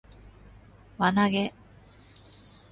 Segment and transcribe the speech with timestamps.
[0.97, 1.53] 輪投げ